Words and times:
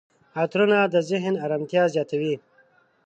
عطرونه 0.39 0.79
د 0.93 0.95
ذهن 1.09 1.33
آرامتیا 1.45 1.83
زیاتوي. 1.93 2.35